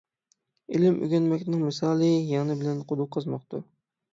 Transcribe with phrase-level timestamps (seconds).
[0.77, 3.67] ئىلىم ئۆگەنمەكنىڭ مىسالى يىڭنە بىلەن قۇدۇق قازماقتۇر.